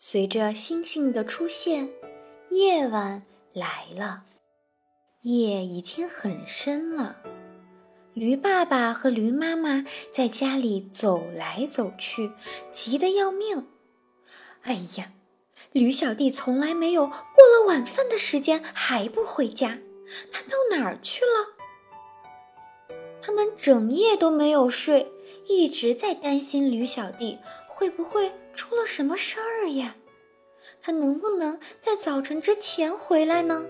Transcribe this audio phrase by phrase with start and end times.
[0.00, 1.90] 随着星星的出现，
[2.50, 4.22] 夜晚来了。
[5.22, 7.16] 夜已经很深了。
[8.14, 12.30] 驴爸爸和驴妈妈在家里走来走去，
[12.70, 13.66] 急得要命。
[14.62, 15.10] 哎呀，
[15.72, 19.80] 驴小弟从来没有过了晚饭的时间还不回家，
[20.30, 22.94] 他到哪儿去了？
[23.20, 25.10] 他们整夜都没有睡，
[25.48, 29.94] 一直在担心驴小弟会不会出了什么事儿呀？
[30.82, 33.64] 他能不能在早晨之前回来呢？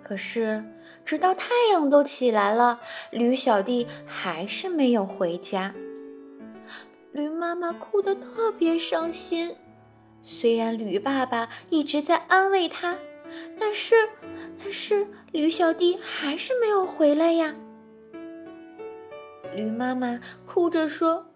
[0.00, 0.64] 可是，
[1.04, 5.74] 直到太阳都起来了，驴小弟还是没有回家。
[7.10, 9.56] 驴妈妈哭得特别伤心。
[10.22, 12.96] 虽然驴爸爸一直在安慰他，
[13.58, 13.96] 但是，
[14.62, 17.52] 但是驴小弟还是没有回来呀。
[19.56, 21.26] 驴妈妈哭着说：“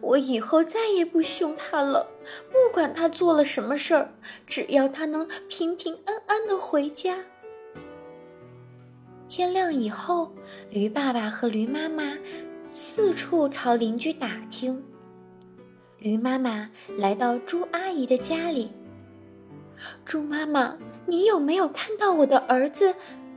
[0.00, 2.10] 我以后再也不凶他了，
[2.50, 4.14] 不管他做了什么事儿，
[4.46, 7.18] 只要他能平平安安的回家。”
[9.28, 10.32] 天亮以后，
[10.70, 12.18] 驴爸爸和驴妈妈
[12.68, 14.82] 四处朝邻居打听。
[15.98, 18.72] 驴妈妈来到猪阿姨的家里。
[20.04, 20.76] 猪妈妈，
[21.06, 22.94] 你有没有看到我的儿子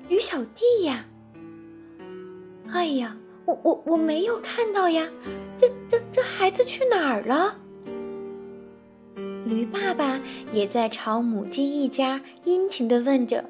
[0.07, 1.05] 驴小弟呀？
[2.71, 5.09] 哎呀，我我我没有看到呀，
[5.57, 7.57] 这这这孩子去哪儿了？
[9.45, 13.45] 驴爸爸也在朝母鸡一家殷勤地问着。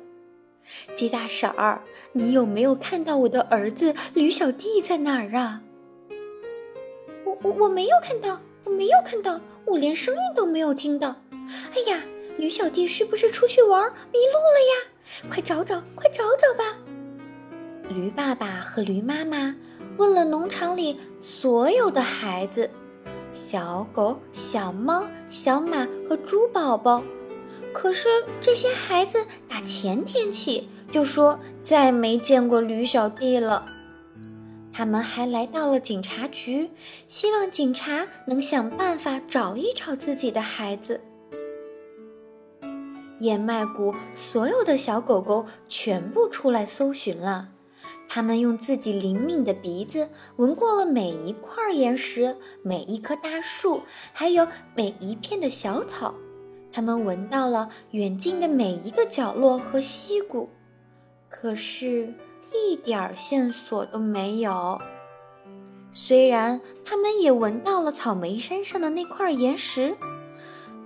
[0.95, 1.83] 鸡大婶儿，
[2.14, 5.61] 你有没有看到我的儿子驴小弟在哪儿啊？
[7.25, 11.17] 我我我没有看到，我没有看到，我连声音都没有听到。
[11.75, 12.02] 哎呀，
[12.38, 15.30] 驴小弟是不是出去玩迷路了呀？
[15.30, 16.77] 快找找，快找找吧！
[17.89, 19.55] 驴爸爸和驴妈妈
[19.97, 22.69] 问了农场里所有的孩子，
[23.31, 27.03] 小狗、小猫、小马和猪宝宝。
[27.73, 28.08] 可是
[28.41, 33.66] 这些孩子打前天起就说再没见过驴小弟了。
[34.71, 36.71] 他们还来到了警察局，
[37.08, 41.02] 希望警察能想办法找一找自己的孩子。
[43.20, 47.52] 燕麦谷所有的小狗狗全部出来搜寻了，
[48.08, 53.81] 他们用自己灵敏的鼻子闻过了每一块岩石、每一棵大树，
[54.11, 56.13] 还有每一片的小草。
[56.71, 60.49] 他们闻到了远近的每一个角落和溪谷，
[61.30, 62.13] 可是，
[62.52, 64.80] 一点线索都没有。
[65.92, 69.95] 虽然他们也闻到了草莓山上的那块岩石，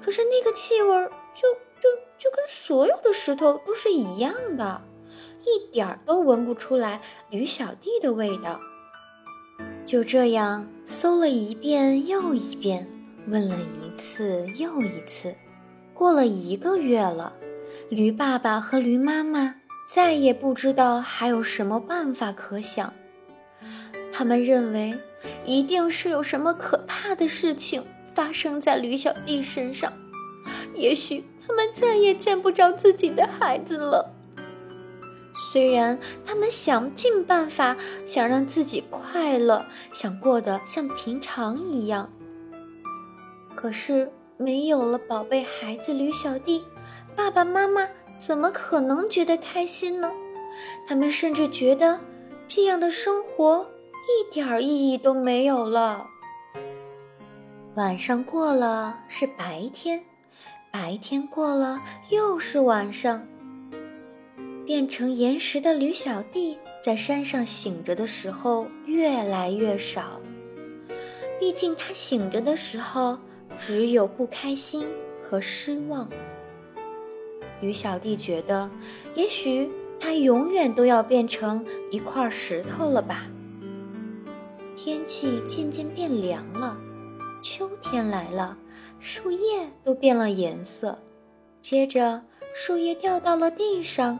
[0.02, 0.90] 可是那个气味
[1.34, 4.82] 就就就跟所有的石头都是一样的，
[5.42, 8.60] 一点都闻不出来驴小弟的味道。
[9.86, 12.88] 就这样搜了一遍又一遍，
[13.28, 15.34] 问了一次又一次。
[15.94, 17.34] 过了一个月了，
[17.90, 19.56] 驴爸爸和驴妈妈
[19.88, 22.94] 再也不知道还有什么办法可想。
[24.12, 24.98] 他们认为，
[25.46, 27.84] 一定是有什么可怕的事情
[28.14, 29.94] 发生在驴小弟身上，
[30.74, 34.17] 也许他们再也见不着自己的孩子了。
[35.38, 42.10] 虽然他们想尽办法想让自己快乐，想过得像平常一样，
[43.56, 44.12] 可是。
[44.40, 46.64] 没有了宝贝孩子驴小弟，
[47.16, 47.88] 爸爸妈妈
[48.20, 50.12] 怎么可能觉得开心呢？
[50.88, 52.00] 他们甚至觉得
[52.48, 53.66] 这样的生活
[54.08, 56.06] 一点意义都没有了。
[57.74, 60.06] 晚上过了是白天，
[60.72, 61.82] 白天过了
[62.12, 63.28] 又是晚上。
[64.68, 70.22] 变成岩石的驴小弟在山上醒着的时候越来越少，
[71.40, 73.18] 毕竟他醒着的时候。
[73.56, 74.86] 只有不开心
[75.24, 76.08] 和失望。
[77.60, 78.70] 驴小弟觉得，
[79.16, 79.68] 也许
[80.00, 83.26] 他永远都要变成一块石头了吧。
[84.76, 86.78] 天气渐渐变凉了，
[87.42, 88.56] 秋天来了，
[89.00, 91.00] 树叶都变了颜色。
[91.60, 92.22] 接着，
[92.54, 94.20] 树叶掉到了地上，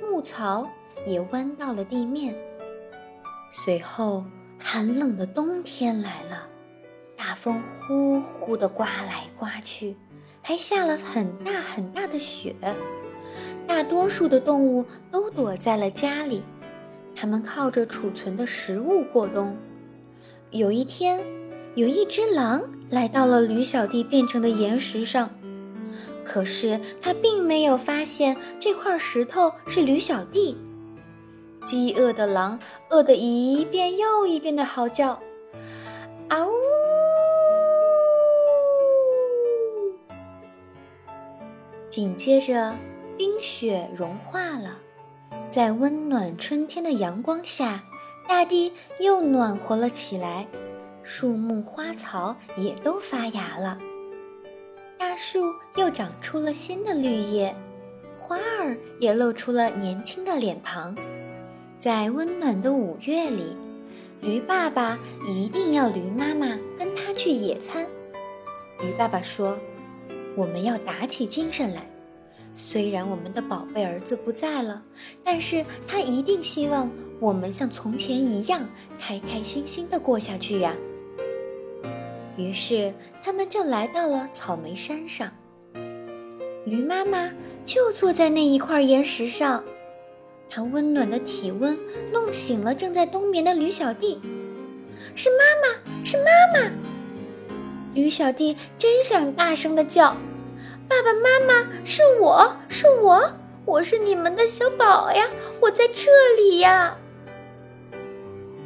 [0.00, 0.68] 牧草
[1.06, 2.34] 也弯到了地面。
[3.50, 4.24] 随后，
[4.58, 6.48] 寒冷的冬天来了。
[7.16, 9.96] 大风呼呼地刮来刮去，
[10.42, 12.54] 还下了很大很大的雪。
[13.66, 16.42] 大多数的动物都躲在了家里，
[17.14, 19.56] 它们靠着储存的食物过冬。
[20.50, 21.20] 有一天，
[21.74, 25.30] 有一只狼来到了驴小弟变成的岩石上，
[26.26, 30.58] 可是它并没有发现这块石头是驴小弟。
[31.64, 32.58] 饥饿的狼
[32.90, 35.20] 饿得一遍又一遍的嚎叫
[36.28, 36.52] ：“嗷呜！”
[41.88, 42.74] 紧接着，
[43.16, 44.76] 冰雪融化了，
[45.50, 47.84] 在温暖春天的阳光下，
[48.28, 50.46] 大地又暖和了起来，
[51.02, 53.78] 树木花草也都发芽了，
[54.98, 57.54] 大树又长出了新的绿叶，
[58.18, 60.96] 花儿也露出了年轻的脸庞。
[61.78, 63.54] 在温暖的五月里，
[64.22, 67.86] 驴爸爸一定要驴妈妈跟他去野餐。
[68.80, 69.58] 驴爸爸说
[70.34, 71.86] ：“我们要打起精神来。
[72.54, 74.82] 虽然我们的宝贝儿子不在了，
[75.22, 76.90] 但是他一定希望
[77.20, 78.66] 我们像从前一样
[78.98, 80.74] 开开心心的过下去呀。”
[82.36, 82.92] 于是，
[83.22, 85.30] 他们就来到了草莓山上。
[86.64, 87.32] 驴妈妈
[87.64, 89.64] 就坐在那一块岩石上。
[90.48, 91.76] 它温暖的体温
[92.12, 94.20] 弄醒了正在冬眠的驴小弟，
[95.14, 96.24] 是妈妈，是妈
[96.54, 96.70] 妈！
[97.94, 100.16] 驴小弟真想大声的叫
[100.88, 103.32] ：“爸爸妈妈，是我是我，
[103.64, 105.28] 我是你们的小宝呀，
[105.60, 106.96] 我在这里呀！”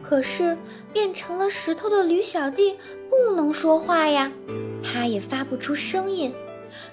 [0.03, 0.59] 可是
[0.93, 2.77] 变成了石头的驴小弟
[3.11, 4.33] 不能说话呀，
[4.83, 6.33] 他也发不出声音，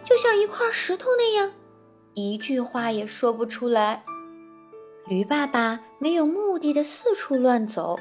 [0.03, 1.53] 就像一块石头那样，
[2.15, 4.03] 一句话也说不出来。
[5.07, 7.97] 驴爸爸没有目的的四处乱走，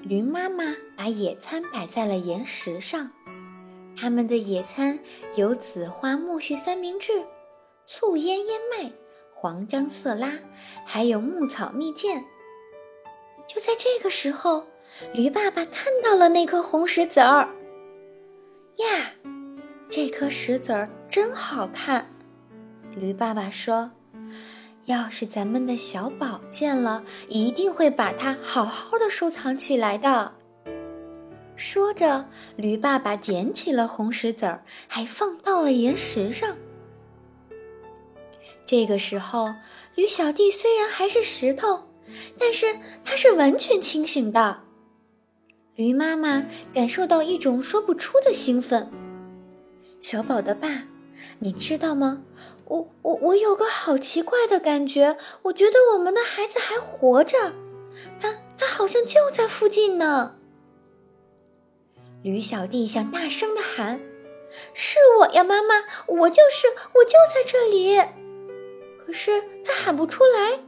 [0.00, 0.64] 驴妈妈
[0.96, 3.10] 把野餐摆在了岩石上。
[3.96, 4.98] 他们的野餐
[5.36, 7.24] 有紫花苜蓿三明治、
[7.86, 8.90] 醋腌燕麦、
[9.32, 10.32] 黄姜色拉，
[10.84, 12.22] 还有牧草蜜饯。
[13.46, 14.66] 就在这个时候，
[15.12, 17.48] 驴爸爸看到了那颗红石子儿。
[18.76, 19.12] 呀，
[19.88, 22.10] 这颗石子儿真好看！
[22.94, 23.90] 驴爸爸说。
[24.86, 30.34] 要是咱们的小宝见了，一定会把它好好的收藏起来的。
[31.56, 32.26] 说着，
[32.56, 36.54] 驴爸爸捡起了红石子儿，还放到了岩石上。
[38.66, 39.54] 这个时候，
[39.94, 41.84] 驴小弟虽然还是石头，
[42.38, 44.63] 但是他是完全清醒的。
[45.76, 48.88] 驴妈妈感受到一种说不出的兴奋。
[50.00, 50.84] 小宝的爸，
[51.40, 52.22] 你知道吗？
[52.66, 57.52] 我我我有个好奇怪的感觉，我觉得我们的孩子还活着，
[58.20, 60.36] 他他好像就在附近呢。
[62.22, 64.00] 驴小弟想大声的喊
[64.72, 65.74] ：“是我呀，妈妈，
[66.06, 68.00] 我就是，我就在这里。”
[68.96, 70.60] 可是他喊不出来。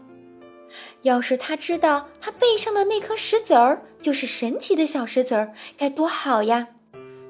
[1.02, 6.68] 要是他知道他背上的那颗石子儿就是神奇的小石子儿，该多好呀！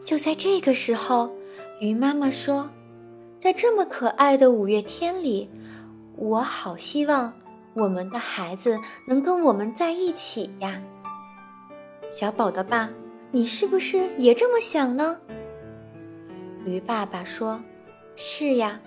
[0.04, 1.34] 就在这个时候，
[1.80, 2.70] 鱼妈妈说。
[3.38, 5.48] 在这么可爱的五月天里，
[6.16, 7.32] 我好希望
[7.74, 10.82] 我们的孩子能跟我们在一起呀。
[12.10, 12.88] 小宝的爸，
[13.30, 15.20] 你是不是也这么想呢？
[16.64, 17.60] 鱼爸爸说
[18.16, 18.80] ：“是呀，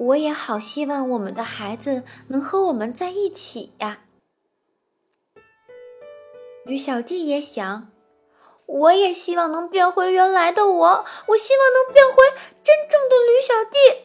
[0.00, 4.00] 我也好希望我们的孩子能和我们在一起呀。”
[6.64, 7.88] 驴小弟也想。
[8.66, 12.22] 我也希望能变回原来的我，我希望能变回
[12.62, 14.04] 真正的驴小弟。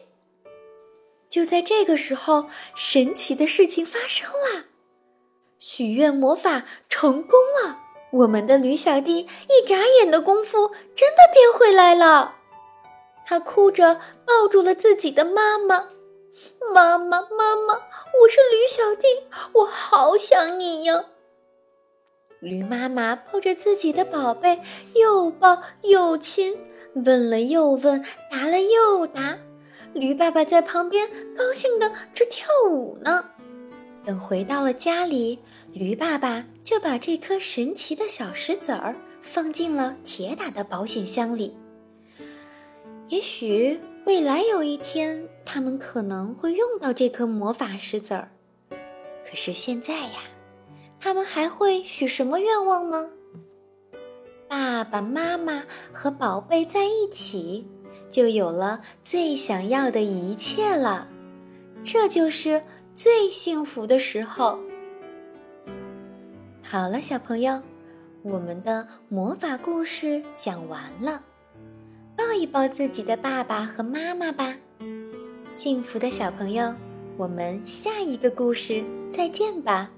[1.30, 4.64] 就在这个时候，神奇的事情发生了，
[5.60, 7.78] 许愿魔法成功了。
[8.10, 12.35] 我们的驴小弟一眨眼的功夫，真的变回来了。
[13.28, 15.88] 他哭着抱住了自己的妈妈
[16.72, 19.08] ：“妈妈，妈妈，我是驴小弟，
[19.52, 21.06] 我好想你呀。”
[22.38, 24.60] 驴妈妈抱着自己的宝贝，
[24.94, 26.56] 又抱又亲，
[26.94, 29.36] 问了又问，答了又答。
[29.92, 33.24] 驴爸爸在旁边高兴的直跳舞呢。
[34.04, 35.40] 等回到了家里，
[35.72, 41.56] 驴爸爸就把这颗神奇的小石子儿放进了铁打的保险箱里。
[43.08, 48.30] 也许未来有一天，他们可能会用到这颗魔法石子儿。
[48.70, 50.20] 可是现在呀。
[50.98, 53.10] 他们还会许什么愿望呢？
[54.48, 57.64] 爸爸妈妈和宝贝在一起，
[58.10, 61.06] 就有了最想要的一切了。
[61.80, 64.58] 这就是最幸福的时候。
[66.62, 67.62] 好了，小朋友，
[68.22, 71.22] 我们的魔法故事讲完了。
[72.36, 74.54] 抱一抱自己的爸爸和妈妈吧，
[75.54, 76.70] 幸福的小朋友。
[77.16, 79.90] 我们下一个故事再见吧。